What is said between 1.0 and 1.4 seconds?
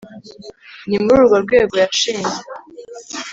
muri urwo